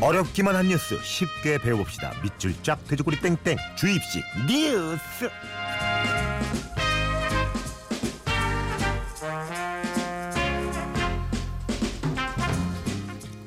어렵기만 0.00 0.56
한 0.56 0.68
뉴스 0.68 0.98
쉽게 1.02 1.58
배워봅시다. 1.58 2.12
밑줄 2.22 2.54
쫙 2.62 2.82
돼지꼬리 2.88 3.20
땡땡 3.20 3.56
주입식 3.76 4.24
뉴스. 4.48 5.28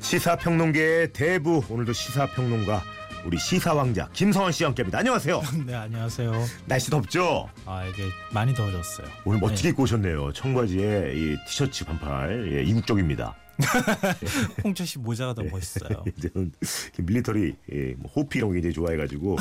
시사평론계의 0.00 1.12
대부 1.12 1.64
오늘도 1.68 1.92
시사평론가 1.92 2.82
우리 3.24 3.38
시사왕자 3.38 4.10
김성환 4.12 4.52
씨와 4.52 4.68
함께합니다. 4.68 4.98
안녕하세요. 4.98 5.42
네 5.66 5.74
안녕하세요. 5.74 6.32
날씨 6.66 6.90
덥죠? 6.90 7.48
아 7.66 7.84
이게 7.86 8.04
많이 8.32 8.54
더워졌어요. 8.54 9.06
오늘 9.24 9.40
멋지게 9.40 9.62
네. 9.62 9.70
입고 9.70 9.82
오셨네요. 9.84 10.32
청바지에 10.34 11.12
이 11.14 11.36
티셔츠 11.48 11.84
반팔 11.84 12.52
예, 12.52 12.62
이국적입니다. 12.62 13.34
홍철 14.64 14.86
씨 14.86 14.98
모자가 14.98 15.34
더 15.34 15.42
멋있어요. 15.44 16.04
이제는 16.16 16.52
이렇게 16.60 17.02
밀리터리 17.02 17.54
예, 17.72 17.94
뭐 17.98 18.10
호피 18.14 18.38
이런 18.38 18.50
거 18.50 18.54
굉장히 18.54 18.72
좋아해가지고. 18.74 19.36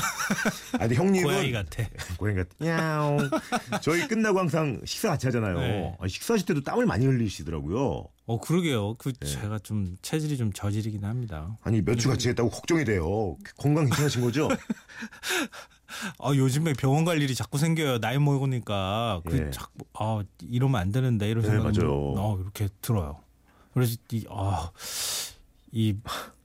아 0.74 0.78
근데 0.80 0.96
형님은 0.96 1.24
고양이 1.24 1.52
같아. 1.52 1.84
고양이 2.18 2.38
같. 2.38 2.48
야옹. 2.66 3.30
저희 3.82 4.08
끝나고 4.08 4.40
항상 4.40 4.80
식사 4.86 5.10
같이 5.10 5.28
하잖아요. 5.28 5.60
네. 5.60 5.96
아, 6.00 6.08
식사하실 6.08 6.46
때도 6.48 6.62
땀을 6.62 6.86
많이 6.86 7.06
흘리시더라고요. 7.06 8.08
어 8.26 8.40
그러게요. 8.40 8.96
그 8.96 9.12
네. 9.14 9.28
제가 9.28 9.60
좀 9.60 9.98
체질이 10.02 10.38
좀 10.38 10.54
저질이긴 10.54 11.04
합니다. 11.04 11.58
아니 11.64 11.82
몇 11.82 11.96
주 11.98 12.10
같이 12.10 12.30
했다고 12.30 12.50
걱정이 12.50 12.86
돼요. 12.86 13.38
건강 13.58 13.86
괜찮으신 13.86 14.22
거죠? 14.22 14.50
아 16.20 16.34
요즘에 16.36 16.74
병원 16.74 17.06
갈 17.06 17.22
일이 17.22 17.36
자꾸 17.36 17.58
생겨요. 17.58 18.00
나이 18.00 18.18
먹으니까 18.18 19.22
그 19.26 19.38
예. 19.48 19.52
자꾸 19.52 19.86
아 19.94 20.24
이러면 20.42 20.82
안 20.82 20.92
되는데 20.92 21.30
이런 21.30 21.44
네, 21.44 21.50
생각이. 21.50 21.80
어, 21.84 22.38
이렇게 22.42 22.68
들어요. 22.82 23.20
그래서 23.74 23.96
이, 24.12 24.26
아, 24.30 24.72
이 25.72 25.96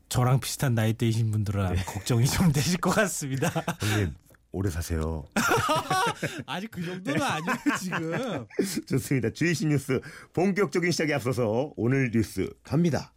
저랑 0.08 0.40
비슷한 0.40 0.74
나이대이신 0.74 1.30
분들은 1.30 1.64
아마 1.66 1.82
걱정이 1.84 2.26
좀 2.26 2.50
되실 2.52 2.78
것 2.78 2.90
같습니다. 2.90 3.50
형님 3.80 4.14
오래 4.52 4.70
사세요. 4.70 5.24
아직 6.46 6.70
그 6.70 6.84
정도는 6.84 7.20
아니에요 7.22 7.56
지금. 7.78 8.46
좋습니다. 8.86 9.30
주이신 9.30 9.68
뉴스 9.68 10.00
본격적인 10.32 10.90
시작에 10.90 11.12
앞서서 11.12 11.72
오늘 11.76 12.10
뉴스 12.10 12.48
갑니다. 12.62 13.12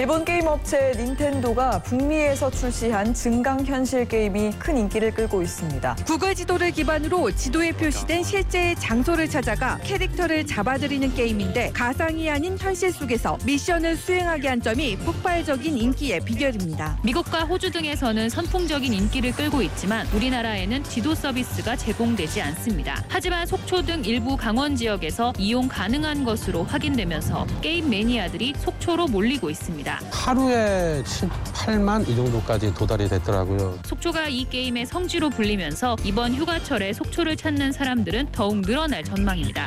일본 0.00 0.24
게임 0.24 0.46
업체 0.46 0.92
닌텐도가 0.96 1.82
북미에서 1.82 2.50
출시한 2.50 3.12
증강현실 3.12 4.08
게임이 4.08 4.52
큰 4.58 4.78
인기를 4.78 5.12
끌고 5.12 5.42
있습니다. 5.42 5.94
구글 6.06 6.34
지도를 6.34 6.70
기반으로 6.70 7.30
지도에 7.32 7.72
표시된 7.72 8.22
실제의 8.22 8.76
장소를 8.76 9.28
찾아가 9.28 9.76
캐릭터를 9.84 10.46
잡아들이는 10.46 11.14
게임인데 11.14 11.72
가상이 11.74 12.30
아닌 12.30 12.56
현실 12.58 12.90
속에서 12.90 13.36
미션을 13.44 13.94
수행하게 13.98 14.48
한 14.48 14.62
점이 14.62 14.96
폭발적인 14.96 15.76
인기의 15.76 16.20
비결입니다. 16.20 16.98
미국과 17.04 17.40
호주 17.40 17.70
등에서는 17.70 18.30
선풍적인 18.30 18.94
인기를 18.94 19.32
끌고 19.32 19.60
있지만 19.60 20.06
우리나라에는 20.14 20.82
지도 20.84 21.14
서비스가 21.14 21.76
제공되지 21.76 22.40
않습니다. 22.40 23.04
하지만 23.06 23.46
속초 23.46 23.82
등 23.82 24.02
일부 24.06 24.38
강원 24.38 24.76
지역에서 24.76 25.34
이용 25.36 25.68
가능한 25.68 26.24
것으로 26.24 26.64
확인되면서 26.64 27.46
게임 27.60 27.90
매니아들이 27.90 28.54
속초로 28.56 29.06
몰리고 29.08 29.50
있습니다. 29.50 29.89
하루에 30.12 31.02
7, 31.04 31.28
8만 31.28 32.08
이 32.08 32.14
정도까지 32.16 32.74
도달이 32.74 33.08
됐더라고요. 33.08 33.78
속초가 33.84 34.28
이 34.28 34.44
게임의 34.48 34.86
성지로 34.86 35.30
불리면서 35.30 35.96
이번 36.04 36.34
휴가철에 36.34 36.92
속초를 36.92 37.36
찾는 37.36 37.72
사람들은 37.72 38.32
더욱 38.32 38.60
늘어날 38.62 39.02
전망입니다. 39.04 39.66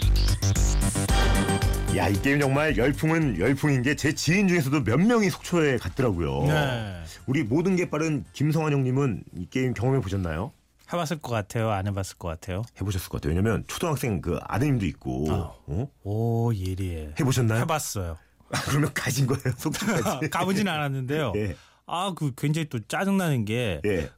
야 1.95 2.09
이 2.09 2.19
게임 2.23 2.39
정말 2.39 2.75
열풍은 2.75 3.39
열풍인 3.39 3.83
게 3.83 3.95
제 3.95 4.13
지인 4.15 4.47
중에서도 4.47 4.83
몇 4.83 4.97
명이 4.99 5.29
속초에 5.29 5.77
갔더라고요. 5.77 6.45
네. 6.47 6.95
우리 7.27 7.43
모든 7.43 7.75
게 7.75 7.89
빠른 7.89 8.25
김성환 8.33 8.73
형님은 8.73 9.23
이 9.37 9.45
게임 9.49 9.73
경험해 9.75 10.01
보셨나요? 10.01 10.51
해봤을 10.91 11.21
것 11.21 11.29
같아요. 11.31 11.69
안 11.69 11.85
해봤을 11.87 12.17
것 12.17 12.27
같아요. 12.29 12.63
해보셨을 12.81 13.09
것 13.09 13.21
같아요. 13.21 13.35
왜냐면 13.37 13.63
초등학생 13.67 14.21
그 14.21 14.39
아드님도 14.43 14.85
있고 14.87 15.27
아. 15.29 15.51
어? 15.67 15.87
오 16.03 16.51
예리해. 16.53 17.09
해보셨나요? 17.19 17.61
해봤어요. 17.61 18.17
아, 18.53 18.61
그러면 18.65 18.91
가신 18.93 19.27
거예요 19.27 19.53
속초까지. 19.57 20.29
가보진 20.31 20.67
않았는데요. 20.67 21.33
예, 21.35 21.55
아 21.85 22.13
그 22.15 22.31
굉장히 22.37 22.69
또 22.69 22.79
짜증 22.87 23.17
나는 23.17 23.45
게딱 23.45 23.85
예. 23.85 24.09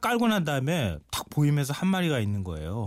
깔고 0.00 0.28
난 0.28 0.44
다음에 0.44 0.98
딱 1.10 1.28
보이면서 1.30 1.72
한 1.72 1.88
마리가 1.88 2.18
있는 2.20 2.42
거예요. 2.42 2.86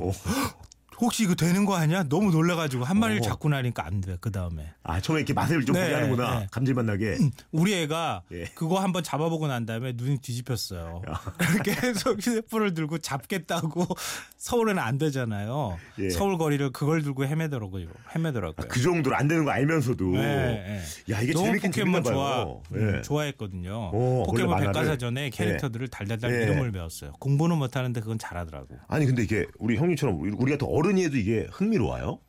어. 1.00 1.06
혹시 1.06 1.24
이거 1.24 1.34
되는 1.36 1.66
거 1.66 1.76
아니야? 1.76 2.04
너무 2.04 2.32
놀래가지고 2.32 2.84
한 2.84 3.00
마리를 3.00 3.22
어. 3.22 3.24
잡고 3.24 3.50
나니까 3.50 3.86
안 3.86 4.02
돼. 4.02 4.18
그 4.20 4.32
다음에 4.32 4.74
아 4.84 5.00
처음에 5.00 5.22
이렇게 5.22 5.34
맛을 5.34 5.66
좀 5.66 5.76
네, 5.76 5.84
보게 5.84 5.94
하는구나. 5.96 6.40
네. 6.42 6.48
감질맛 6.52 6.86
나게. 6.86 7.18
우리 7.52 7.74
애가 7.74 8.24
예. 8.32 8.46
그거 8.56 8.80
한번 8.80 9.04
잡아보고 9.04 9.48
난 9.48 9.66
다음에 9.66 9.94
눈이 9.96 10.20
뒤집혔어요. 10.20 11.02
계속 11.64 12.18
휴대폰을 12.20 12.74
들고 12.74 12.98
잡겠다고 13.00 13.88
서울에는 14.38 14.82
안 14.82 14.98
되잖아요. 14.98 15.78
예. 16.00 16.10
서울 16.10 16.38
거리를 16.38 16.72
그걸 16.72 17.02
들고 17.02 17.26
헤매더라고요. 17.26 17.88
헤매더라고요. 18.16 18.68
그 18.68 18.82
정도로 18.82 19.16
안 19.16 19.28
되는 19.28 19.46
거 19.46 19.52
알면서도. 19.52 20.06
네, 20.12 20.20
네. 20.20 21.14
야 21.14 21.22
이게 21.22 21.34
재밌긴 21.34 21.72
포켓몬 21.72 22.04
좋아 22.04 22.14
봐요. 22.36 22.62
음, 22.74 22.96
예. 22.98 23.02
좋아했거든요. 23.02 23.92
오, 23.94 24.24
포켓몬 24.26 24.54
원래 24.54 24.66
만화를? 24.68 24.74
백과사전에 24.74 25.30
캐릭터들을 25.30 25.88
달달달 25.88 26.32
예. 26.34 26.44
이름을 26.44 26.72
배웠어요. 26.72 27.14
공부는 27.20 27.58
못하는데 27.58 28.00
그건 28.02 28.18
잘하더라고. 28.20 28.76
아니 28.88 29.06
근데 29.06 29.24
이게 29.24 29.46
우리 29.60 29.78
형님처럼 29.78 30.20
우리 30.20 30.32
우리 30.38 30.52
같은 30.52 30.68
어른이 30.90 31.06
해도 31.06 31.18
이게 31.18 31.48
흥미로워요? 31.52 32.20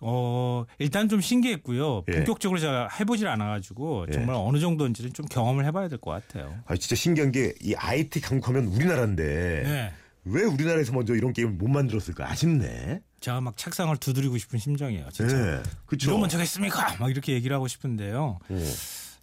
어 0.00 0.64
일단 0.78 1.08
좀 1.08 1.20
신기했고요. 1.20 2.04
예. 2.08 2.12
본격적으로 2.12 2.58
제가 2.58 2.88
해보질 2.98 3.28
않아가지고 3.28 4.06
예. 4.08 4.12
정말 4.12 4.34
어느 4.36 4.58
정도인지는 4.58 5.12
좀 5.12 5.26
경험을 5.26 5.64
해봐야 5.66 5.88
될 5.88 5.98
것 5.98 6.10
같아요. 6.10 6.54
아 6.66 6.74
진짜 6.76 6.96
신기한 6.96 7.30
게 7.30 7.52
이 7.62 7.74
IT 7.74 8.20
강국하면 8.20 8.64
우리나라인데 8.66 9.22
네. 9.64 9.92
왜 10.24 10.42
우리나라에서 10.44 10.92
먼저 10.92 11.14
이런 11.14 11.32
게임을 11.32 11.54
못 11.54 11.68
만들었을까 11.68 12.28
아쉽네. 12.30 13.00
제가 13.20 13.40
막 13.42 13.56
책상을 13.56 13.94
두드리고 13.98 14.38
싶은 14.38 14.58
심정이에요. 14.58 15.08
진짜. 15.12 15.36
네, 15.36 15.62
그렇죠. 15.86 16.10
이거 16.10 16.18
먼저 16.18 16.38
했습니까? 16.38 16.96
막 16.98 17.10
이렇게 17.10 17.34
얘기를 17.34 17.54
하고 17.54 17.68
싶은데요. 17.68 18.38
어. 18.48 18.64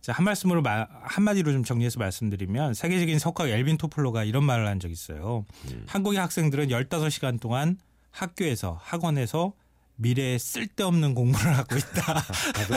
자, 0.01 0.13
한 0.13 0.23
말씀으로 0.23 0.61
말, 0.61 0.87
한마디로 1.01 1.51
좀 1.51 1.63
정리해서 1.63 1.99
말씀드리면 1.99 2.75
세계적인 2.75 3.19
석학 3.19 3.49
엘빈 3.49 3.77
토플로가 3.77 4.23
이런 4.23 4.43
말을 4.45 4.67
한 4.67 4.79
적이 4.79 4.93
있어요. 4.93 5.45
음. 5.71 5.83
한국의 5.87 6.19
학생들은 6.19 6.67
15시간 6.69 7.41
동안 7.41 7.77
학교에서 8.17 8.79
학원에서 8.81 9.53
미래에 9.97 10.37
쓸데없는 10.37 11.15
공부를 11.15 11.57
하고 11.57 11.75
있다. 11.75 12.23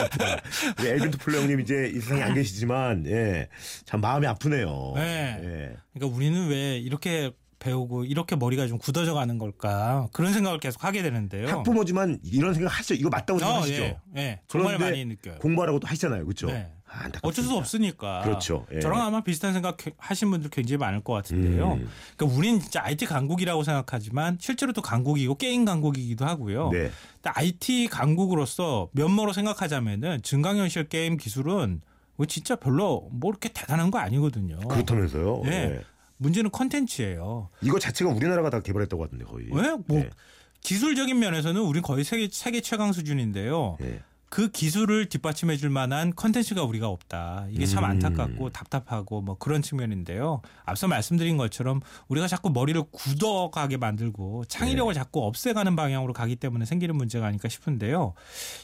우리 0.79 0.87
엘빈 0.87 1.11
투플러 1.11 1.41
형님 1.41 1.59
이제 1.59 1.91
이 1.93 1.99
세상에 1.99 2.23
안 2.23 2.33
계시지만 2.33 3.05
예, 3.07 3.47
참 3.85 4.01
마음이 4.01 4.25
아프네요. 4.25 4.93
네. 4.95 5.39
예. 5.43 5.75
그러니까 5.93 6.15
우리는 6.15 6.47
왜 6.47 6.77
이렇게 6.77 7.31
배우고 7.59 8.05
이렇게 8.05 8.35
머리가 8.35 8.67
좀 8.67 8.79
굳어져 8.79 9.13
가는 9.13 9.37
걸까? 9.37 10.09
그런 10.13 10.33
생각을 10.33 10.59
계속 10.59 10.83
하게 10.83 11.03
되는데요. 11.03 11.47
학부모지만 11.47 12.19
이런 12.23 12.55
생각 12.55 12.79
하시죠. 12.79 12.95
이거 12.95 13.09
맞다고 13.09 13.37
어, 13.37 13.39
생각하시죠. 13.39 13.83
예, 13.83 13.97
예. 14.17 14.41
정말 14.47 14.79
많이 14.79 15.05
느껴요. 15.05 15.35
공부하라고 15.39 15.79
또 15.79 15.87
하시잖아요. 15.87 16.25
그렇죠? 16.25 16.47
네. 16.47 16.71
아, 16.91 17.05
안타깝습니다. 17.05 17.27
어쩔 17.27 17.43
수 17.45 17.55
없으니까. 17.55 18.21
그렇죠. 18.21 18.65
예. 18.73 18.79
저랑 18.79 19.01
아마 19.01 19.21
비슷한 19.21 19.53
생각 19.53 19.77
하신 19.97 20.29
분들 20.31 20.49
굉장히 20.49 20.77
많을 20.77 21.01
것 21.01 21.13
같은데요. 21.13 21.73
음. 21.73 21.89
그러니까 22.17 22.37
우리는 22.37 22.59
진짜 22.59 22.83
IT 22.83 23.05
강국이라고 23.05 23.63
생각하지만 23.63 24.37
실제로 24.39 24.73
또 24.73 24.81
강국이고 24.81 25.35
게임 25.35 25.65
강국이기도 25.65 26.25
하고요. 26.25 26.69
네. 26.71 26.91
IT 27.23 27.87
강국으로서 27.89 28.89
면모로 28.91 29.31
생각하자면은 29.33 30.21
증강현실 30.21 30.89
게임 30.89 31.17
기술은 31.17 31.81
뭐 32.17 32.25
진짜 32.25 32.55
별로 32.55 33.07
뭐 33.11 33.31
이렇게 33.31 33.49
대단한 33.49 33.89
거 33.89 33.99
아니거든요. 33.99 34.59
그렇다면서요. 34.59 35.43
예. 35.45 35.51
예. 35.51 35.81
문제는 36.17 36.51
컨텐츠예요. 36.51 37.49
이거 37.61 37.79
자체가 37.79 38.11
우리나라가 38.11 38.49
다 38.49 38.59
개발했다고 38.59 39.03
하던데 39.03 39.25
거의. 39.25 39.47
왜? 39.51 39.75
뭐 39.87 39.99
예. 39.99 40.09
기술적인 40.61 41.17
면에서는 41.17 41.59
우리 41.61 41.81
거의 41.81 42.03
세계 42.03 42.29
세계 42.31 42.61
최강 42.61 42.91
수준인데요. 42.91 43.77
예. 43.81 44.01
그 44.31 44.49
기술을 44.49 45.07
뒷받침해 45.07 45.57
줄 45.57 45.69
만한 45.69 46.15
컨텐츠가 46.15 46.63
우리가 46.63 46.87
없다. 46.87 47.47
이게 47.51 47.65
참 47.65 47.83
음. 47.83 47.89
안타깝고 47.89 48.51
답답하고 48.51 49.21
뭐 49.21 49.37
그런 49.37 49.61
측면인데요. 49.61 50.41
앞서 50.63 50.87
말씀드린 50.87 51.35
것처럼 51.35 51.81
우리가 52.07 52.29
자꾸 52.29 52.49
머리를 52.49 52.81
굳어가게 52.91 53.75
만들고 53.75 54.45
창의력을 54.45 54.93
네. 54.93 54.97
자꾸 54.97 55.25
없애가는 55.25 55.75
방향으로 55.75 56.13
가기 56.13 56.37
때문에 56.37 56.63
생기는 56.63 56.95
문제가 56.95 57.27
아닐까 57.27 57.49
싶은데요. 57.49 58.13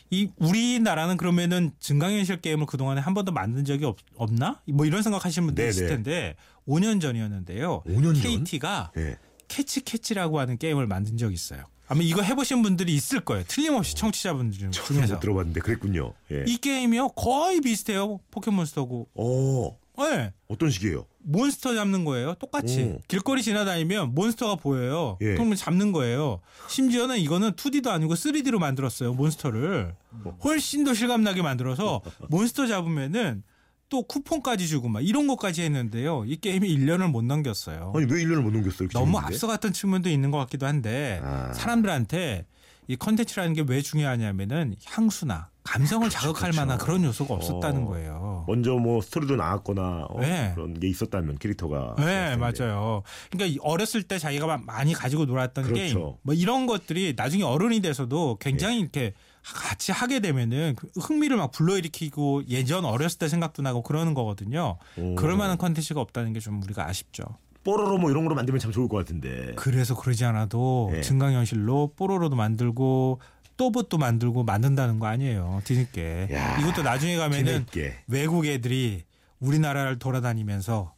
이 0.09 0.29
우리나라는 0.37 1.17
그러면은 1.17 1.71
증강현실 1.79 2.39
게임을 2.39 2.65
그동안에 2.65 3.01
한 3.01 3.13
번도 3.13 3.33
만든 3.33 3.65
적이 3.65 3.85
없, 3.87 3.97
없나? 4.15 4.61
뭐 4.69 4.85
이런 4.85 5.03
생각하시는 5.03 5.47
분들 5.47 5.65
네네. 5.65 5.69
있을 5.69 5.87
텐데 5.89 6.37
5년 6.65 7.01
전이었는데요. 7.01 7.83
5년 7.85 8.13
전? 8.13 8.23
KT가 8.23 8.93
예. 8.95 9.17
캐치 9.49 9.81
캐치라고 9.81 10.39
하는 10.39 10.57
게임을 10.57 10.87
만든 10.87 11.17
적이 11.17 11.33
있어요. 11.33 11.65
아마 11.87 12.01
이거 12.01 12.21
해보신 12.21 12.61
분들이 12.61 12.93
있을 12.95 13.21
거예요. 13.21 13.43
틀림없이 13.47 13.95
청취자분들 13.95 14.57
중- 14.59 14.71
중에서. 14.71 15.13
못 15.15 15.19
들어봤는데 15.19 15.61
그랬군요. 15.61 16.13
예. 16.31 16.43
이 16.47 16.57
게임이요 16.57 17.09
거의 17.09 17.61
비슷해요. 17.61 18.19
포켓몬스터고. 18.31 19.07
오. 19.15 19.75
네. 19.99 20.31
어떤 20.47 20.69
식이에요? 20.69 21.05
몬스터 21.23 21.73
잡는 21.73 22.05
거예요. 22.05 22.35
똑같이 22.35 22.83
오. 22.83 23.01
길거리 23.07 23.41
지나다니면 23.41 24.13
몬스터가 24.13 24.55
보여요. 24.55 25.17
예. 25.21 25.33
그러면 25.33 25.55
잡는 25.55 25.91
거예요. 25.91 26.39
심지어는 26.69 27.17
이거는 27.19 27.53
2D도 27.53 27.87
아니고 27.87 28.13
3D로 28.13 28.59
만들었어요. 28.59 29.13
몬스터를 29.13 29.95
훨씬 30.43 30.83
더 30.83 30.93
실감나게 30.93 31.41
만들어서 31.41 32.01
몬스터 32.29 32.67
잡으면은 32.67 33.43
또 33.89 34.03
쿠폰까지 34.03 34.67
주고 34.67 34.89
막 34.89 35.01
이런 35.01 35.27
것까지 35.27 35.61
했는데요. 35.63 36.25
이 36.25 36.35
게임이 36.37 36.67
1년을 36.77 37.09
못 37.09 37.23
넘겼어요. 37.23 37.93
아니 37.95 38.05
왜 38.11 38.23
1년을 38.23 38.41
못 38.41 38.51
넘겼어요? 38.51 38.89
너무 38.89 39.05
재밌는데? 39.13 39.27
앞서갔던 39.27 39.73
측면도 39.73 40.09
있는 40.09 40.31
것 40.31 40.37
같기도 40.39 40.65
한데 40.65 41.21
아. 41.23 41.51
사람들한테 41.53 42.45
이 42.89 42.95
컨텐츠라는 42.95 43.53
게 43.53 43.63
왜 43.67 43.81
중요하냐면은 43.81 44.75
향수나 44.85 45.49
감성을 45.63 46.09
자극할 46.09 46.51
그렇죠. 46.51 46.61
만한 46.61 46.77
그런 46.77 47.03
요소가 47.03 47.33
없었다는 47.33 47.83
어. 47.83 47.85
거예요. 47.87 48.45
먼저 48.47 48.75
뭐 48.75 49.01
스토리도 49.01 49.35
나왔거나 49.35 50.05
어, 50.09 50.21
네. 50.21 50.51
그런 50.55 50.73
게 50.79 50.87
있었다면 50.87 51.37
캐릭터가 51.39 51.95
네. 51.97 52.37
맞아요. 52.37 53.03
그러니까 53.29 53.53
이 53.53 53.57
어렸을 53.61 54.03
때 54.03 54.17
자기가 54.17 54.47
막 54.47 54.63
많이 54.65 54.93
가지고 54.93 55.25
놀았던 55.25 55.65
그렇죠. 55.65 55.77
게임, 55.81 56.13
뭐 56.21 56.33
이런 56.33 56.65
것들이 56.65 57.13
나중에 57.17 57.43
어른이 57.43 57.81
돼서도 57.81 58.37
굉장히 58.39 58.79
이렇게 58.79 59.13
같이 59.55 59.91
하게 59.91 60.19
되면은 60.19 60.75
그 60.75 60.87
흥미를 60.99 61.37
막 61.37 61.51
불러일으키고 61.51 62.43
예전 62.49 62.85
어렸을 62.85 63.19
때 63.19 63.27
생각도 63.27 63.61
나고 63.61 63.81
그러는 63.81 64.13
거거든요. 64.13 64.77
오. 64.97 65.15
그럴 65.15 65.37
만한 65.37 65.57
컨텐츠가 65.57 65.99
없다는 66.01 66.33
게 66.33 66.39
좀 66.39 66.61
우리가 66.63 66.87
아쉽죠. 66.87 67.23
뽀로로 67.63 67.97
뭐 67.97 68.09
이런 68.11 68.23
거로 68.23 68.35
만들면 68.35 68.59
참 68.59 68.71
좋을 68.71 68.87
것 68.87 68.97
같은데. 68.97 69.53
그래서 69.55 69.95
그러지 69.95 70.23
않아도 70.25 70.91
예. 70.95 71.01
증강현실로 71.01 71.93
뽀로로도 71.97 72.35
만들고 72.35 73.19
또봇도 73.57 73.97
만들고 73.97 74.43
만든다는 74.43 74.99
거 74.99 75.07
아니에요. 75.07 75.61
뒤늦게. 75.65 76.29
야, 76.31 76.57
이것도 76.59 76.83
나중에 76.83 77.17
가면은 77.17 77.65
뒤늦게. 77.65 78.03
외국 78.07 78.45
애들이 78.45 79.03
우리나라를 79.39 79.99
돌아다니면서 79.99 80.93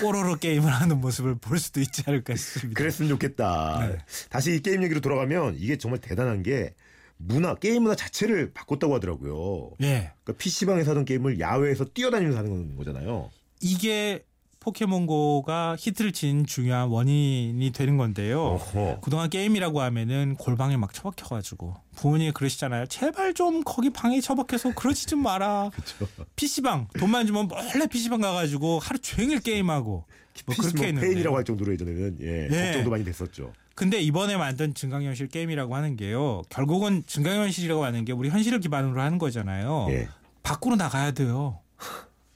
뽀로로 0.00 0.36
게임을 0.36 0.70
하는 0.70 1.00
모습을 1.00 1.36
볼 1.36 1.58
수도 1.58 1.80
있지 1.80 2.02
않을까 2.06 2.34
싶습니다. 2.34 2.78
그랬으면 2.78 3.08
좋겠다. 3.10 3.86
네. 3.86 3.98
다시 4.30 4.54
이 4.56 4.60
게임 4.60 4.82
얘기로 4.82 5.00
돌아가면 5.00 5.56
이게 5.58 5.76
정말 5.78 6.00
대단한 6.00 6.42
게 6.42 6.74
문화, 7.26 7.54
게임 7.54 7.82
문화 7.82 7.94
자체를 7.94 8.52
바꿨다고 8.52 8.94
하더라고요. 8.94 9.72
예. 9.82 10.12
그러니까 10.22 10.32
PC방에서 10.38 10.90
하던 10.90 11.04
게임을 11.04 11.40
야외에서 11.40 11.84
뛰어다니면서 11.86 12.38
하는 12.38 12.76
거잖아요. 12.76 13.30
이게 13.60 14.24
포켓몬고가 14.60 15.76
히트를 15.78 16.12
친 16.12 16.46
중요한 16.46 16.88
원인이 16.88 17.72
되는 17.72 17.96
건데요. 17.96 18.40
어허. 18.40 19.00
그동안 19.00 19.28
게임이라고 19.28 19.80
하면은 19.80 20.36
골방에 20.36 20.76
막 20.76 20.94
처박혀가지고 20.94 21.74
부모님이 21.96 22.30
그러시잖아요. 22.30 22.86
제발 22.86 23.34
좀 23.34 23.62
거기 23.64 23.90
방에 23.90 24.20
처박혀서 24.20 24.74
그러지 24.74 25.06
좀 25.06 25.22
마라. 25.22 25.70
PC방 26.36 26.88
돈만 26.98 27.26
주면 27.26 27.48
몰래 27.48 27.88
PC방 27.88 28.20
가가지고 28.20 28.78
하루 28.78 29.00
종일 29.00 29.40
게임하고 29.40 30.04
뭐 30.46 30.56
그렇게 30.56 30.76
뭐 30.76 30.86
했는데. 30.86 31.08
페인이라고 31.08 31.36
할 31.36 31.44
정도로 31.44 31.72
예전에는 31.72 32.18
예, 32.20 32.48
예. 32.50 32.64
걱정도 32.66 32.90
많이 32.90 33.04
됐었죠. 33.04 33.52
근데 33.74 34.00
이번에 34.00 34.36
만든 34.36 34.74
증강현실 34.74 35.28
게임이라고 35.28 35.74
하는 35.74 35.96
게요. 35.96 36.42
결국은 36.48 37.02
증강현실이라고 37.06 37.84
하는 37.84 38.04
게 38.04 38.12
우리 38.12 38.28
현실을 38.28 38.60
기반으로 38.60 39.00
하는 39.00 39.18
거잖아요. 39.18 39.86
예. 39.90 40.08
밖으로 40.42 40.76
나가야 40.76 41.12
돼요. 41.12 41.60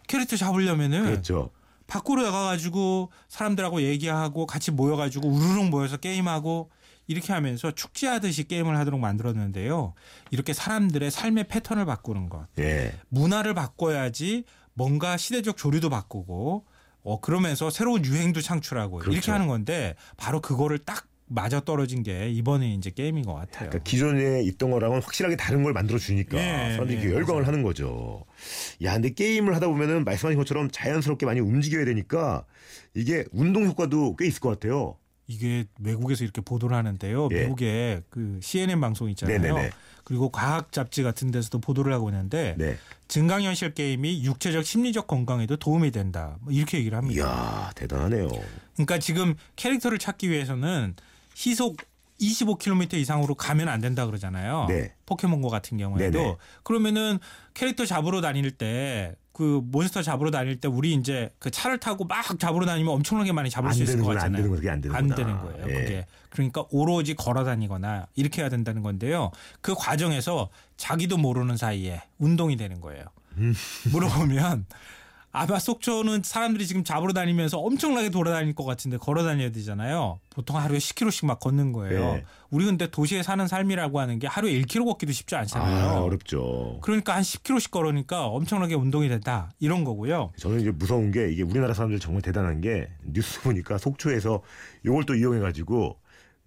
캐릭터 0.06 0.37
잡으려면은 0.37 1.05
그렇죠. 1.05 1.50
밖으로 1.87 2.23
나가가지고 2.23 3.11
사람들하고 3.29 3.83
얘기하고 3.83 4.47
같이 4.47 4.71
모여가지고 4.71 5.29
우르릉 5.29 5.71
모여서 5.71 5.97
게임하고 5.97 6.71
이렇게 7.06 7.33
하면서 7.33 7.71
축제하듯이 7.71 8.44
게임을 8.44 8.77
하도록 8.79 8.99
만들었는데요. 8.99 9.94
이렇게 10.31 10.53
사람들의 10.53 11.11
삶의 11.11 11.44
패턴을 11.49 11.85
바꾸는 11.87 12.29
것, 12.29 12.47
예. 12.59 12.94
문화를 13.09 13.55
바꿔야지 13.55 14.44
뭔가 14.75 15.17
시대적 15.17 15.56
조류도 15.56 15.88
바꾸고, 15.91 16.67
어 17.03 17.21
그러면서 17.21 17.71
새로운 17.71 18.05
유행도 18.05 18.41
창출하고 18.41 18.99
이렇게 18.99 19.11
그렇죠. 19.11 19.33
하는 19.33 19.47
건데 19.47 19.94
바로 20.17 20.41
그거를 20.41 20.79
딱 20.79 21.06
맞아 21.28 21.61
떨어진 21.61 22.02
게 22.02 22.31
이번에 22.31 22.73
이제 22.75 22.90
게임인 22.90 23.25
것 23.25 23.34
같아요. 23.34 23.70
그러니까 23.70 23.78
기존에 23.82 24.43
있던 24.44 24.70
거랑은 24.70 25.02
확실하게 25.02 25.37
다른 25.37 25.62
걸 25.62 25.73
만들어 25.73 25.99
주니까 25.99 26.38
예, 26.38 26.73
사람들이 26.73 26.99
예, 26.99 27.05
열광을 27.12 27.43
맞아요. 27.43 27.46
하는 27.46 27.62
거죠. 27.62 28.25
야, 28.82 28.94
근데 28.94 29.11
게임을 29.11 29.55
하다 29.56 29.69
보면은 29.69 30.05
말씀하신 30.05 30.38
것처럼 30.38 30.70
자연스럽게 30.70 31.26
많이 31.26 31.40
움직여야 31.40 31.84
되니까 31.84 32.44
이게 32.94 33.25
운동 33.32 33.67
효과도 33.67 34.14
꽤 34.17 34.26
있을 34.26 34.40
것 34.40 34.50
같아요. 34.50 34.96
이게 35.28 35.64
외국에서 35.81 36.23
이렇게 36.23 36.40
보도를 36.40 36.76
하는데요. 36.76 37.28
예. 37.32 37.43
미국의 37.43 38.02
그 38.11 38.38
CNN 38.40 38.81
방송 38.81 39.11
있잖아요. 39.11 39.38
네네네. 39.40 39.70
그리고 40.05 40.28
과학 40.31 40.70
잡지 40.70 41.02
같은 41.02 41.32
데서도 41.32 41.58
보도를 41.58 41.93
하고 41.93 42.08
있는데 42.11 42.55
네. 42.58 42.76
증강현실 43.08 43.75
게임이 43.75 44.25
육체적 44.25 44.64
심리적 44.64 45.08
건강에도 45.08 45.56
도움이 45.56 45.90
된다. 45.90 46.37
뭐 46.43 46.52
이렇게 46.52 46.78
얘기를 46.78 46.96
합니다. 46.96 47.20
이야, 47.20 47.73
대단하네요. 47.75 48.28
그러니까 48.75 49.00
지금 49.00 49.34
캐릭터를 49.56 49.99
찾기 49.99 50.31
위해서는 50.31 50.94
시속 51.37 51.77
25km 52.19 52.94
이상으로 52.94 53.35
가면 53.35 53.69
안 53.69 53.83
된다 53.83 54.06
그러잖아요. 54.06 54.65
네. 54.71 54.94
포켓몬고 55.05 55.50
같은 55.50 55.77
경우에도 55.77 56.19
네네. 56.19 56.37
그러면은 56.62 57.19
캐릭터 57.53 57.85
잡으러 57.85 58.23
다닐 58.23 58.50
때 58.50 59.15
그 59.37 59.61
몬스터 59.67 60.00
잡으러 60.00 60.31
다닐 60.31 60.59
때 60.62 60.67
우리 60.67 60.94
이제 60.94 61.29
그 61.38 61.50
차를 61.50 61.79
타고 61.79 62.06
막 62.06 62.38
잡으러 62.38 62.65
다니면 62.65 62.94
엄청나게 62.94 63.33
많이 63.33 63.50
잡을 63.50 63.69
안수 63.69 63.83
있을 63.83 63.99
것 64.00 64.15
되는구나, 64.15 64.25
안 64.25 64.33
같잖아요. 64.33 64.37
되는 64.43 64.49
거, 64.50 64.56
그게 64.56 64.71
안 64.71 64.81
되는구나. 64.81 64.99
안 64.99 65.15
되는 65.15 65.38
거예요. 65.38 65.67
예. 65.69 65.83
그게 65.85 66.06
그러니까 66.31 66.65
오로지 66.71 67.12
걸어 67.12 67.44
다니거나 67.44 68.06
이렇게 68.15 68.41
해야 68.41 68.49
된다는 68.49 68.83
건데요. 68.83 69.33
그 69.61 69.75
과정에서 69.75 70.49
자기도 70.79 71.19
모르는 71.19 71.59
사이에 71.59 72.03
운동이 72.17 72.56
되는 72.56 72.81
거예요. 72.81 73.05
음. 73.37 73.55
물어보면 73.93 74.65
아마 75.38 75.59
속초는 75.59 76.23
사람들이 76.25 76.67
지금 76.67 76.83
잡으러 76.83 77.12
다니면서 77.12 77.59
엄청나게 77.59 78.09
돌아다닐 78.09 78.55
것 78.55 78.65
같은데 78.65 78.97
걸어 78.97 79.23
다녀야 79.23 79.50
되잖아요. 79.50 80.19
보통 80.31 80.56
하루에 80.56 80.79
10km씩 80.79 81.27
막 81.27 81.41
걷는 81.41 81.73
거예요. 81.73 82.15
네. 82.15 82.25
우리 82.49 82.65
근데 82.65 82.91
도시에 82.91 83.23
사는 83.23 83.47
삶이라고 83.47 84.00
하는 84.00 84.19
게 84.19 84.27
하루에 84.27 84.59
1km 84.62 84.87
걷기도 84.87 85.12
쉽지 85.12 85.37
않잖아요. 85.37 85.88
아, 85.91 86.00
어렵죠. 86.00 86.79
그러니까 86.81 87.15
한 87.15 87.23
10km씩 87.23 87.71
걸으니까 87.71 88.29
엄청나게 88.29 88.77
운동이 88.77 89.11
된다. 89.11 89.50
이런 89.61 89.85
거고요. 89.85 90.33
저는 90.38 90.62
이제 90.62 90.71
무서운 90.71 91.11
게 91.11 91.31
이게 91.31 91.43
우리나라 91.43 91.75
사람들 91.75 92.00
정말 92.00 92.23
대단한 92.23 92.62
게 92.62 92.88
뉴스 93.05 93.43
보니까 93.43 93.77
속초에서 93.77 94.41
이걸 94.87 95.05
또 95.05 95.15
이용해 95.15 95.41
가지고 95.41 95.99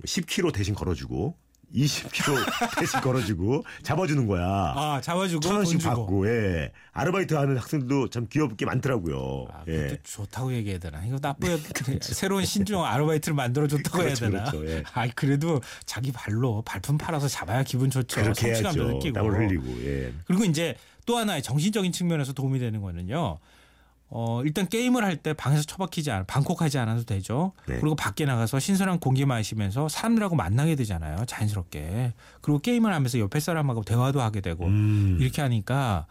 10km 0.03 0.51
대신 0.51 0.73
걸어주고 0.73 1.37
20km 1.73 2.79
대신 2.79 2.99
걸어주고 3.01 3.63
잡아주는 3.83 4.27
거야. 4.27 4.43
아, 4.45 4.99
잡아주고 5.01 5.39
천돈 5.41 5.57
원씩. 5.57 5.81
받고 5.83 6.27
예 6.27 6.71
아르바이트 6.93 7.33
하는 7.33 7.57
학생들도 7.57 8.09
참 8.09 8.27
귀엽게 8.29 8.65
많더라고요. 8.65 9.47
아, 9.51 9.63
예. 9.67 9.73
그것도 9.83 9.97
좋다고 10.03 10.53
얘기해야 10.53 10.79
되나? 10.79 11.03
이거 11.05 11.17
나쁘게 11.21 11.57
새로운 12.01 12.45
신종 12.45 12.83
아르바이트를 12.85 13.35
만들어 13.35 13.67
줬다고 13.67 13.99
그렇죠, 13.99 14.25
해야 14.25 14.31
되나? 14.31 14.51
그렇죠, 14.51 14.67
예. 14.69 14.83
아, 14.93 15.07
그래도 15.15 15.61
자기 15.85 16.11
발로 16.11 16.61
발품 16.65 16.97
팔아서 16.97 17.27
잡아야 17.27 17.63
기분 17.63 17.89
좋죠. 17.89 18.21
그렇게 18.21 18.47
해야죠. 18.47 18.83
느끼고. 18.83 19.13
땀을 19.13 19.37
흘리고 19.47 19.65
예. 19.85 20.13
그리고 20.25 20.43
이제 20.45 20.75
또 21.05 21.17
하나의 21.17 21.41
정신적인 21.41 21.91
측면에서 21.91 22.33
도움이 22.33 22.59
되는 22.59 22.81
거는요. 22.81 23.39
어, 24.11 24.41
일단 24.43 24.67
게임을 24.67 25.03
할 25.03 25.17
때 25.17 25.33
방에서 25.33 25.63
처박히지 25.63 26.09
않아, 26.11 26.23
방콕하지 26.25 26.77
않아도 26.79 27.03
되죠. 27.03 27.51
네. 27.67 27.77
그리고 27.79 27.95
밖에 27.95 28.25
나가서 28.25 28.59
신선한 28.59 28.99
공기 28.99 29.25
마시면서 29.25 29.87
사람들하고 29.89 30.35
만나게 30.35 30.75
되잖아요. 30.75 31.25
자연스럽게. 31.25 32.13
그리고 32.41 32.59
게임을 32.59 32.93
하면서 32.93 33.19
옆에 33.19 33.39
사람하고 33.39 33.83
대화도 33.83 34.19
하게 34.21 34.41
되고 34.41 34.65
음. 34.65 35.17
이렇게 35.19 35.41
하니까 35.41 36.07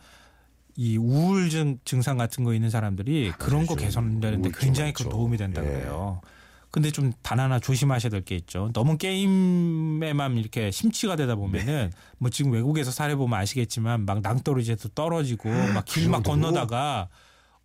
이 0.77 0.97
우울증 0.97 1.79
증상 1.85 2.17
같은 2.17 2.45
거 2.45 2.55
있는 2.55 2.71
사람들이 2.71 3.33
그런 3.39 3.67
거 3.67 3.75
그렇죠. 3.75 3.87
개선되는데 3.87 4.51
굉장히. 4.59 4.93
큰 4.93 5.09
도움이 5.09 5.37
된다 5.37 5.61
예. 5.65 5.67
그래요. 5.67 6.21
근데 6.71 6.91
좀 6.93 7.13
단 7.23 7.41
하나 7.41 7.59
조심하셔야 7.59 8.11
될 8.11 8.23
게 8.25 8.37
있죠. 8.37 8.71
너무 8.75 8.97
게임에만 8.99 10.37
이렇게 10.39 10.71
심취가 10.71 11.17
되다 11.17 11.35
보면은 11.35 11.91
뭐 12.19 12.31
지금 12.31 12.53
외국에서 12.53 12.91
사례 12.91 13.15
보면 13.17 13.39
아시겠지만 13.41 14.05
막 14.05 14.21
낭떠러지에서 14.21 14.91
떨어지고 14.95 15.49
막 15.75 15.85
길막그 15.85 16.25
정도로? 16.25 16.53
건너다가 16.53 17.09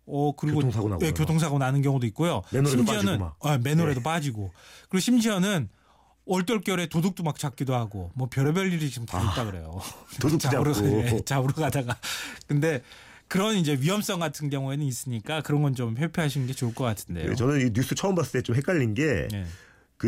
어 0.06 0.32
그리고 0.36 0.56
교통사고 0.58 0.88
나고 0.88 1.00
예, 1.06 1.10
그러나? 1.10 1.18
교통사고 1.18 1.58
나는 1.58 1.82
경우도 1.82 2.06
있고요. 2.08 2.42
심지어는 2.50 2.84
빠지고 2.84 3.18
막. 3.18 3.36
아, 3.42 3.58
맨홀에도 3.58 4.00
예. 4.00 4.02
빠지고 4.02 4.52
그리고 4.88 5.00
심지어는 5.00 5.68
얼떨결에 6.26 6.86
도둑도 6.86 7.22
막 7.22 7.38
잡기도 7.38 7.74
하고 7.74 8.10
뭐 8.14 8.28
별의별 8.28 8.72
일이 8.72 8.90
지금 8.90 9.06
다 9.06 9.20
있다 9.20 9.44
그래요. 9.44 9.78
도둑 10.20 10.40
잡으러. 10.40 10.72
예, 11.06 11.20
잡으러 11.24 11.52
가다가 11.54 11.96
근데 12.46 12.82
그런 13.28 13.56
이제 13.56 13.76
위험성 13.80 14.20
같은 14.20 14.50
경우에는 14.50 14.84
있으니까 14.84 15.40
그런 15.40 15.62
건 15.62 15.74
좀 15.74 15.96
회피하시는 15.96 16.46
게 16.46 16.52
좋을 16.52 16.74
것 16.74 16.84
같은데요. 16.84 17.30
예, 17.30 17.34
저는 17.34 17.66
이 17.66 17.70
뉴스 17.72 17.94
처음 17.94 18.14
봤을 18.14 18.40
때 18.40 18.42
좀 18.42 18.54
헷갈린 18.56 18.94
게그 18.94 19.28
네. 19.32 19.46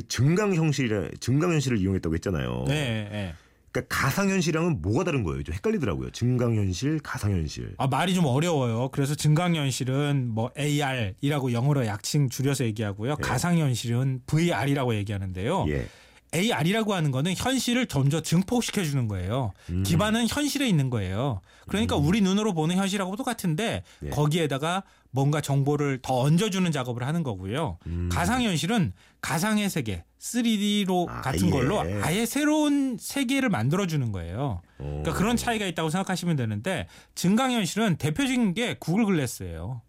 증강현실 0.08 1.12
증강 1.20 1.52
현실을 1.52 1.78
이용했다고 1.78 2.14
했잖아요. 2.16 2.64
네, 2.68 3.08
네. 3.10 3.34
그러니까 3.76 3.96
가상현실이랑은 3.96 4.80
뭐가 4.80 5.04
다른 5.04 5.22
거예요? 5.22 5.42
좀 5.42 5.54
헷갈리더라고요. 5.54 6.10
증강현실, 6.10 7.00
가상현실. 7.00 7.74
아 7.76 7.86
말이 7.86 8.14
좀 8.14 8.24
어려워요. 8.24 8.88
그래서 8.92 9.14
증강현실은 9.14 10.28
뭐 10.30 10.50
AR이라고 10.58 11.52
영어로 11.52 11.86
약칭 11.86 12.30
줄여서 12.30 12.64
얘기하고요. 12.64 13.16
예. 13.18 13.22
가상현실은 13.22 14.22
VR이라고 14.26 14.94
얘기하는데요. 14.94 15.66
예. 15.68 15.86
AR이라고 16.34 16.94
하는 16.94 17.10
거는 17.10 17.34
현실을 17.36 17.86
점점 17.86 18.22
증폭시켜 18.22 18.82
주는 18.82 19.08
거예요. 19.08 19.52
음. 19.70 19.82
기반은 19.82 20.26
현실에 20.28 20.68
있는 20.68 20.90
거예요. 20.90 21.40
그러니까 21.68 21.96
우리 21.96 22.20
눈으로 22.20 22.52
보는 22.52 22.76
현실하고 22.76 23.16
똑같은데 23.16 23.82
네. 24.00 24.10
거기에다가 24.10 24.82
뭔가 25.16 25.40
정보를 25.40 26.00
더 26.02 26.20
얹어주는 26.20 26.70
작업을 26.70 27.02
하는 27.06 27.22
거고요. 27.22 27.78
음. 27.86 28.10
가상현실은 28.12 28.92
가상의 29.22 29.70
세계, 29.70 30.04
3D로 30.20 31.08
아, 31.08 31.22
같은 31.22 31.46
예. 31.46 31.50
걸로 31.50 31.80
아예 32.02 32.26
새로운 32.26 32.98
세계를 33.00 33.48
만들어주는 33.48 34.12
거예요. 34.12 34.60
어. 34.78 35.00
그러니까 35.02 35.14
그런 35.14 35.38
차이가 35.38 35.64
있다고 35.64 35.88
생각하시면 35.88 36.36
되는데 36.36 36.86
증강현실은 37.14 37.96
대표적인 37.96 38.52
게 38.52 38.76
구글 38.78 39.06
글래스예요. 39.06 39.80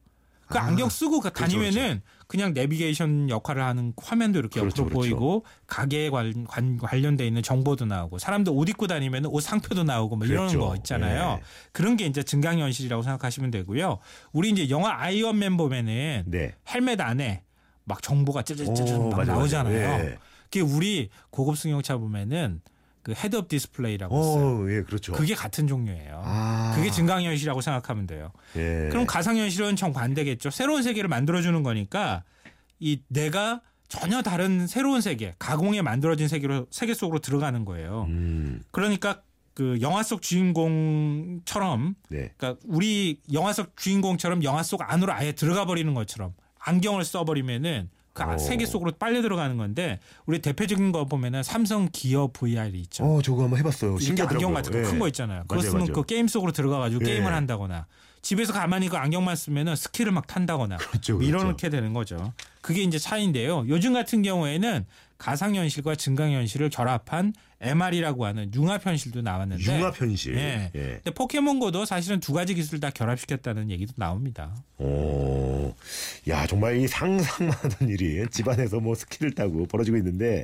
그 0.48 0.58
아, 0.58 0.64
안경 0.64 0.90
쓰고 0.90 1.20
가- 1.20 1.30
그렇죠, 1.30 1.52
다니면은 1.58 2.02
그냥 2.28 2.54
내비게이션 2.54 3.30
역할을 3.30 3.64
하는 3.64 3.94
화면도 3.98 4.40
이렇게 4.40 4.60
그렇죠, 4.60 4.84
옆으로 4.84 5.00
그렇죠. 5.00 5.16
보이고 5.16 5.46
가게에 5.68 6.10
관, 6.10 6.46
관, 6.46 6.78
관련돼 6.78 7.26
있는 7.28 7.44
정보도 7.44 7.86
나오고 7.86 8.18
사람들 8.20 8.52
옷 8.56 8.68
입고 8.70 8.88
다니면 8.88 9.26
옷 9.28 9.42
상표도 9.42 9.84
나오고 9.84 10.16
뭐 10.16 10.26
이런 10.28 10.48
그렇죠. 10.48 10.68
거 10.68 10.76
있잖아요. 10.78 11.40
예. 11.40 11.44
그런 11.72 11.98
게 11.98 12.06
이제 12.06 12.24
증강현실이라고 12.24 13.04
생각하시면 13.04 13.52
되고요. 13.52 14.00
우리 14.32 14.50
이제 14.50 14.70
영화 14.70 15.02
아이언맨 15.02 15.58
보면은 15.58 16.24
네. 16.28 16.56
헬멧 16.70 17.00
안에 17.02 17.44
막 17.84 18.02
정보가 18.02 18.42
쩌쩌쩌 18.44 18.84
어, 18.96 19.10
막 19.10 19.18
맞아, 19.18 19.32
맞아. 19.34 19.34
나오잖아요. 19.64 20.06
예. 20.06 20.18
그게 20.46 20.62
우리 20.62 21.10
고급 21.30 21.58
승용차 21.58 21.98
보면은 21.98 22.62
그 23.04 23.14
head-up 23.14 23.48
display라고 23.48 24.20
있어요. 24.20 24.46
어, 24.66 24.70
예, 24.72 24.82
그렇죠. 24.82 25.14
그게 25.14 25.34
같은 25.34 25.66
종류예요. 25.68 26.22
아. 26.26 26.47
그게 26.78 26.92
증강현실이라고 26.92 27.62
생각하면 27.62 28.08
돼요. 28.08 28.32
예. 28.56 28.90
그럼 28.90 29.06
가상현실은 29.06 29.76
정반대겠죠. 29.76 30.50
새로운 30.50 30.84
세계를 30.84 31.10
만들어주는 31.10 31.62
거니까 31.64 32.24
이 32.80 33.02
내가 33.08 33.62
전혀 33.88 34.22
다른 34.22 34.68
새로운 34.68 35.02
세계, 35.02 35.34
가공에 35.40 35.82
만들어진 35.82 36.28
세계로 36.28 36.68
세계 36.72 36.94
속으로 36.94 37.20
들어가는 37.20 37.66
거예요. 37.66 38.06
음. 38.10 38.64
그러니까 38.72 39.22
그 39.54 39.80
영화 39.82 40.04
속 40.04 40.22
주인공처럼, 40.22 41.96
네. 42.10 42.32
그러니까 42.38 42.62
우리 42.68 43.22
영화 43.34 43.54
속 43.54 43.76
주인공처럼 43.76 44.44
영화 44.44 44.62
속 44.62 44.82
안으로 44.84 45.14
아예 45.14 45.32
들어가 45.32 45.66
버리는 45.66 45.92
것처럼 45.94 46.34
안경을 46.60 47.06
써버리면은 47.06 47.90
그 48.26 48.34
오. 48.34 48.38
세계 48.38 48.66
속으로 48.66 48.92
빨려 48.98 49.22
들어가는 49.22 49.58
건데 49.58 50.00
우리 50.26 50.40
대표적인 50.40 50.92
거 50.92 51.06
보면은 51.06 51.44
삼성 51.44 51.90
기어 51.92 52.30
VR이 52.34 52.80
있죠. 52.82 53.04
어, 53.04 53.22
저거 53.22 53.44
한번 53.44 53.60
해봤어요. 53.60 54.00
신기하더라고요. 54.00 54.48
안경 54.48 54.54
같은 54.54 54.72
거 54.72 54.80
예. 54.80 54.84
큰거 54.84 55.08
있잖아요. 55.10 55.42
그거 55.44 55.56
맞아요, 55.56 55.70
쓰면 55.70 55.80
맞아요. 55.86 55.94
그 55.94 56.04
게임 56.04 56.28
속으로 56.28 56.52
들어가가지고 56.52 57.02
예. 57.04 57.06
게임을 57.06 57.34
한다거나 57.34 57.86
집에서 58.28 58.52
가만히 58.52 58.90
그 58.90 58.98
안경만 58.98 59.38
쓰면은 59.38 59.78
스키를 59.78 60.12
막 60.12 60.28
탄다거나 60.28 60.76
그렇죠, 60.92 61.14
뭐 61.14 61.26
그렇죠. 61.26 61.46
이렇게 61.46 61.70
되는 61.70 61.94
거죠. 61.94 62.34
그게 62.60 62.84
이제 62.84 63.00
차이인데요. 63.00 63.64
요즘 63.70 63.94
같은 63.94 64.22
경우에는 64.22 64.86
가상현실과 65.18 65.96
증강현실을 65.96 66.70
결합한 66.70 67.34
MR이라고 67.62 68.26
하는 68.26 68.52
융합현실도 68.54 69.22
나왔는데 69.22 69.64
융합 69.64 70.02
현실. 70.02 70.36
예. 70.36 70.72
예. 70.76 70.80
근데 70.96 71.12
포켓몬고도 71.12 71.86
사실은 71.86 72.20
두 72.20 72.34
가지 72.34 72.54
기술 72.54 72.82
다 72.82 72.90
결합시켰다는 72.90 73.72
얘기도 73.72 73.94
나옵니다. 73.96 74.54
어, 74.78 75.74
야 76.28 76.46
정말 76.48 76.76
이 76.76 76.86
상상만 76.86 77.56
하던 77.56 77.88
일이 77.88 78.28
집안에서 78.30 78.82
뭐 78.82 78.94
스키를 78.94 79.36
타고 79.36 79.66
벌어지고 79.68 79.96
있는데 79.96 80.44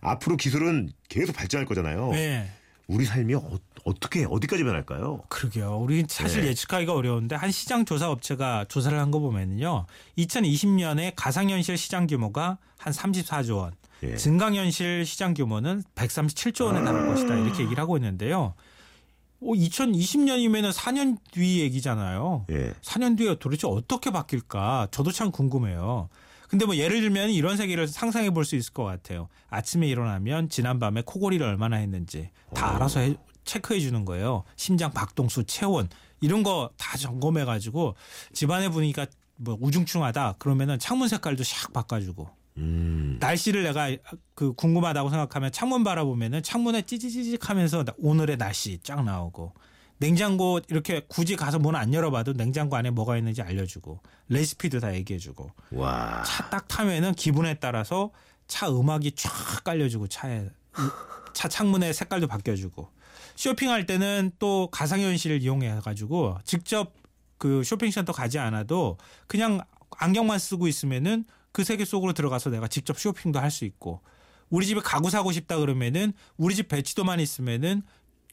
앞으로 0.00 0.36
기술은 0.36 0.90
계속 1.08 1.36
발전할 1.36 1.64
거잖아요. 1.64 2.10
네. 2.10 2.50
우리 2.88 3.04
삶이 3.04 3.34
어, 3.36 3.58
어떻게 3.84 4.26
어디까지 4.28 4.64
변할까요? 4.64 5.22
그러게요. 5.28 5.78
우리 5.78 6.04
사실 6.08 6.42
네. 6.42 6.48
예측하기가 6.48 6.92
어려운데 6.94 7.34
한 7.36 7.50
시장 7.50 7.84
조사 7.84 8.10
업체가 8.10 8.66
조사를 8.68 8.98
한 8.98 9.10
거 9.10 9.18
보면요. 9.20 9.86
2020년에 10.18 11.12
가상현실 11.16 11.76
시장 11.76 12.06
규모가 12.06 12.58
한 12.78 12.92
34조 12.92 13.56
원, 13.56 13.72
예. 14.02 14.16
증강현실 14.16 15.04
시장 15.04 15.34
규모는 15.34 15.82
137조 15.94 16.66
원에 16.66 16.82
달할 16.84 17.06
것이다 17.06 17.34
이렇게 17.36 17.62
얘기를 17.64 17.80
하고 17.82 17.96
있는데요. 17.96 18.54
어, 19.42 19.46
2020년이면은 19.52 20.72
4년 20.72 21.16
뒤 21.32 21.60
얘기잖아요. 21.60 22.46
예. 22.50 22.72
4년 22.82 23.16
뒤에 23.16 23.36
도대체 23.38 23.66
어떻게 23.66 24.10
바뀔까? 24.10 24.88
저도 24.90 25.10
참 25.12 25.30
궁금해요. 25.30 26.08
근데 26.48 26.64
뭐 26.66 26.74
예를 26.76 27.00
들면 27.00 27.30
이런 27.30 27.56
세계를 27.56 27.86
상상해 27.88 28.30
볼 28.30 28.44
수 28.44 28.56
있을 28.56 28.72
것 28.72 28.82
같아요. 28.84 29.28
아침에 29.50 29.86
일어나면 29.86 30.48
지난밤에 30.48 31.02
코골이를 31.06 31.46
얼마나 31.46 31.76
했는지 31.76 32.30
다 32.54 32.74
알아서 32.74 33.00
해- 33.00 33.16
체크해 33.44 33.80
주는 33.80 34.04
거예요. 34.04 34.44
심장 34.56 34.92
박동수, 34.92 35.44
체온 35.44 35.88
이런 36.20 36.42
거 36.42 36.70
다 36.76 36.96
점검해 36.96 37.44
가지고 37.44 37.94
집안의 38.32 38.70
분위기가 38.70 39.06
뭐 39.36 39.56
우중충하다 39.60 40.34
그러면은 40.38 40.78
창문 40.78 41.08
색깔도 41.08 41.42
샥 41.42 41.72
바꿔주고 41.72 42.28
음. 42.58 43.16
날씨를 43.20 43.62
내가 43.62 43.88
그 44.34 44.52
궁금하다고 44.52 45.08
생각하면 45.08 45.50
창문 45.52 45.82
바라보면은 45.84 46.42
창문에 46.42 46.82
찌지지직 46.82 47.48
하면서 47.48 47.84
오늘의 47.98 48.36
날씨 48.36 48.78
쫙 48.82 49.02
나오고 49.02 49.54
냉장고 49.98 50.60
이렇게 50.68 51.02
굳이 51.08 51.36
가서 51.36 51.58
문 51.58 51.74
안 51.74 51.92
열어봐도 51.94 52.32
냉장고 52.34 52.76
안에 52.76 52.90
뭐가 52.90 53.16
있는지 53.16 53.40
알려주고 53.42 54.00
레시피도 54.28 54.80
다 54.80 54.94
얘기해주고 54.94 55.50
와. 55.72 56.22
차딱 56.24 56.68
타면은 56.68 57.14
기분에 57.14 57.54
따라서 57.54 58.10
차 58.46 58.68
음악이 58.70 59.12
쫙 59.12 59.30
깔려주고 59.64 60.08
차에 60.08 60.48
차 61.32 61.48
창문의 61.48 61.94
색깔도 61.94 62.26
바뀌어주고 62.26 62.90
쇼핑할 63.40 63.86
때는 63.86 64.32
또 64.38 64.68
가상현실을 64.70 65.40
이용해 65.40 65.80
가지고 65.82 66.36
직접 66.44 66.92
그 67.38 67.64
쇼핑센터 67.64 68.12
가지 68.12 68.38
않아도 68.38 68.98
그냥 69.26 69.62
안경만 69.96 70.38
쓰고 70.38 70.68
있으면은 70.68 71.24
그 71.50 71.64
세계 71.64 71.86
속으로 71.86 72.12
들어가서 72.12 72.50
내가 72.50 72.68
직접 72.68 72.98
쇼핑도 73.00 73.38
할 73.40 73.50
수 73.50 73.64
있고 73.64 74.02
우리 74.50 74.66
집에 74.66 74.80
가구 74.80 75.08
사고 75.08 75.32
싶다 75.32 75.56
그러면은 75.56 76.12
우리 76.36 76.54
집 76.54 76.68
배치도만 76.68 77.18
있으면은 77.18 77.82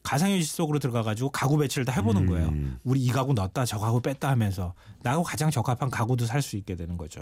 가상현실 0.02 0.46
속으로 0.48 0.78
들어가 0.78 1.02
가지고 1.02 1.30
가구 1.30 1.58
배치를 1.58 1.84
다 1.84 1.92
해보는 1.92 2.26
거예요. 2.26 2.48
음. 2.48 2.78
우리 2.84 3.00
이 3.00 3.08
가구 3.10 3.34
넣었다 3.34 3.64
저 3.64 3.78
가구 3.78 4.00
뺐다 4.00 4.28
하면서 4.28 4.74
나하고 5.02 5.22
가장 5.22 5.50
적합한 5.50 5.90
가구도 5.90 6.24
살 6.26 6.42
수 6.42 6.56
있게 6.56 6.76
되는 6.76 6.96
거죠. 6.96 7.20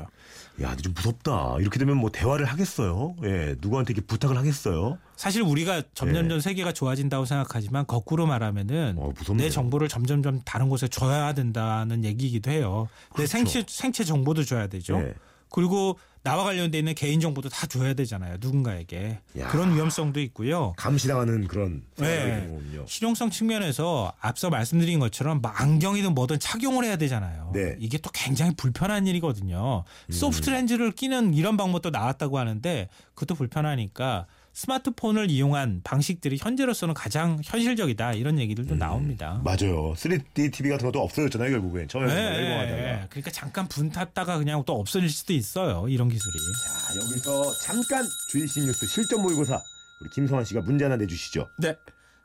야, 0.61 0.68
근데 0.68 0.83
좀 0.83 0.95
무섭다. 0.95 1.56
이렇게 1.61 1.78
되면 1.78 1.97
뭐 1.97 2.11
대화를 2.11 2.45
하겠어요? 2.47 3.16
예, 3.25 3.56
누구한테 3.61 3.92
이렇게 3.92 4.06
부탁을 4.06 4.37
하겠어요? 4.37 4.99
사실 5.16 5.42
우리가 5.42 5.83
점점점 5.95 6.40
세계가 6.40 6.73
좋아진다고 6.73 7.25
생각하지만 7.25 7.87
거꾸로 7.87 8.26
말하면은 8.26 8.97
어. 8.99 9.12
내 9.37 9.50
정보를 9.50 9.88
점점점 9.88 10.42
다른 10.45 10.68
곳에 10.68 10.87
줘야 10.87 11.33
된다는 11.33 12.04
얘기이기도 12.04 12.50
해요. 12.50 12.88
내 13.11 13.16
그렇죠. 13.25 13.30
생체 13.33 13.64
생체 13.66 14.04
정보도 14.04 14.45
줘야 14.45 14.66
되죠. 14.66 14.99
예. 14.99 15.14
그리고 15.50 15.99
나와 16.26 16.42
관련돼 16.42 16.78
있는 16.78 16.92
개인 16.97 17.21
정보도 17.21 17.49
다 17.49 17.68
줘야 17.68 17.95
되잖아요. 17.95 18.38
누군가에게 18.40 19.21
야. 19.38 19.47
그런 19.47 19.73
위험성도 19.76 20.18
있고요. 20.23 20.73
감시당하는 20.76 21.47
그런 21.47 21.85
네. 21.99 22.50
실용성 22.85 23.30
측면에서 23.30 24.12
앞서 24.18 24.50
말씀드린 24.50 24.99
것처럼 24.99 25.40
막 25.40 25.61
안경이든 25.61 26.16
뭐든 26.16 26.40
착용을 26.40 26.85
해야 26.85 26.97
되잖아요. 26.97 27.52
네. 27.54 27.61
음. 27.61 27.76
이게 27.78 27.99
또 27.99 28.11
굉장히 28.12 28.56
불편한 28.56 29.06
일이거든요. 29.06 29.85
소프트 30.11 30.50
렌즈를 30.50 30.90
끼는 30.90 31.33
이런 31.33 31.56
방법도 31.56 31.90
나왔다고 31.90 32.40
하는데 32.40 32.88
그것도 33.14 33.37
불편하니까 33.37 34.26
스마트폰을 34.56 35.30
이용한 35.30 35.82
방식들이 35.84 36.38
현재로서는 36.40 36.94
가장 36.94 37.38
현실적이다 37.44 38.14
이런 38.14 38.38
얘기들도 38.38 38.75
음. 38.75 38.78
나옵니다. 38.78 39.42
맞아요. 39.44 39.92
3D 39.92 40.50
TV 40.50 40.70
같은 40.70 40.86
것도 40.86 40.98
없어졌잖아요, 41.02 41.50
결국엔. 41.50 41.88
처음에 41.88 42.06
네. 42.06 42.14
네. 42.14 43.06
그러니까 43.10 43.30
잠깐 43.30 43.68
분 43.68 43.90
탔다가 43.90 44.38
그냥 44.38 44.62
또 44.64 44.80
없어질 44.80 45.10
수도 45.10 45.34
있어요. 45.34 45.86
이런 45.90 46.08
기술이. 46.08 46.32
자, 46.64 46.96
여기서 46.96 47.52
잠깐 47.64 48.02
주이신 48.30 48.64
뉴스 48.64 48.86
실전 48.86 49.20
모의고사 49.20 49.60
우리 50.00 50.10
김성환 50.10 50.46
씨가 50.46 50.62
문제 50.62 50.84
하나 50.84 50.96
내주시죠. 50.96 51.50
네. 51.58 51.76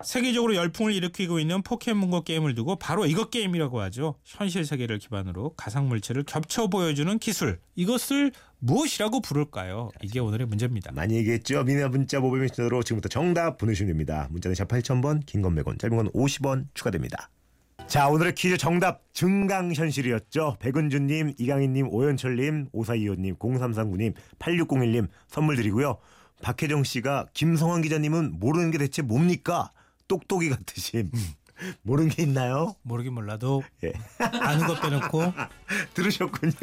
세계적으로 0.04 0.56
열풍을 0.56 0.94
일으키고 0.94 1.40
있는 1.40 1.62
포켓몬고 1.62 2.24
게임을 2.24 2.56
두고 2.56 2.76
바로 2.78 3.06
이것 3.06 3.32
게임이라고 3.32 3.82
하죠. 3.82 4.16
현실 4.24 4.66
세계를 4.66 5.00
기반으로 5.00 5.54
가상 5.56 5.88
물체를 5.90 6.24
겹쳐 6.24 6.68
보여주는 6.68 7.18
기술. 7.20 7.60
이것을 7.76 8.32
무엇이라고 8.60 9.22
부를까요? 9.22 9.90
이게 10.02 10.20
오늘의 10.20 10.48
문제입니다. 10.48 10.92
많이 10.92 11.16
얘기했죠. 11.16 11.64
미나 11.64 11.88
문자 11.88 12.20
모바일 12.20 12.44
메시저로 12.44 12.84
지금부터 12.84 13.10
정답 13.10 13.58
보내주시면 13.58 13.88
됩니다. 13.90 14.28
문자는 14.32 14.56
샵 14.56 14.68
8000번, 14.68 15.26
긴 15.26 15.42
건 15.42 15.56
100원, 15.56 15.80
짧은 15.80 15.98
건 15.98 16.10
50원 16.12 16.66
추가됩니다. 16.74 17.30
자, 17.88 18.08
오늘의 18.08 18.36
퀴즈 18.36 18.58
정답 18.58 19.02
증강현실이었죠. 19.14 20.58
백은주님, 20.60 21.34
이강인님, 21.38 21.88
오현철님, 21.90 22.70
5425님, 22.74 23.38
0339님, 23.38 24.14
8601님 24.40 25.08
선물 25.28 25.56
드리고요. 25.56 25.98
박혜정 26.42 26.84
씨가 26.84 27.28
김성환 27.34 27.82
기자님은 27.82 28.40
모르는 28.40 28.72
게 28.72 28.78
대체 28.78 29.02
뭡니까? 29.02 29.72
똑똑이 30.12 30.50
같으심. 30.50 31.10
모르는 31.84 32.10
게 32.10 32.24
있나요? 32.24 32.76
모르긴 32.82 33.14
몰라도 33.14 33.64
예. 33.84 33.94
아는 34.20 34.68
것 34.68 34.82
빼놓고 34.82 35.32
들으셨군요. 35.94 36.54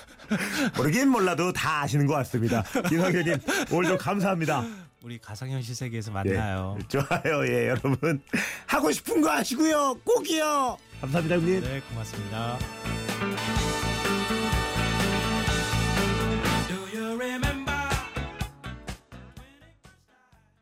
모르긴 0.76 1.08
몰라도 1.10 1.52
다 1.52 1.82
아시는 1.82 2.06
것 2.06 2.14
같습니다. 2.14 2.62
김성현님 2.88 3.38
오늘 3.72 3.90
도 3.90 3.98
감사합니다. 3.98 4.64
우리 5.02 5.18
가상현실 5.18 5.74
세계에서 5.74 6.10
예, 6.10 6.14
만나요. 6.14 6.78
좋아요, 6.88 7.46
예, 7.46 7.68
여러분 7.68 8.22
하고 8.66 8.90
싶은 8.90 9.20
거 9.20 9.30
하시고요, 9.30 10.00
꼭이요. 10.04 10.78
감사합니다, 11.02 11.36
형님. 11.36 11.60
네, 11.60 11.82
고맙습니다. 11.90 13.03